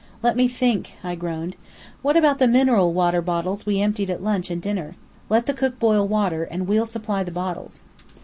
"Let 0.23 0.35
me 0.35 0.47
think!" 0.47 0.95
I 1.03 1.13
groaned. 1.13 1.55
"What 2.01 2.17
about 2.17 2.39
the 2.39 2.47
mineral 2.47 2.91
water 2.91 3.21
bottles 3.21 3.67
we 3.67 3.79
emptied 3.79 4.09
at 4.09 4.23
lunch 4.23 4.49
and 4.49 4.59
dinner? 4.59 4.95
Let 5.29 5.45
the 5.45 5.53
cook 5.53 5.77
boil 5.77 6.07
water, 6.07 6.43
and 6.43 6.67
we'll 6.67 6.87
supply 6.87 7.23
the 7.23 7.29
bottles." 7.29 7.83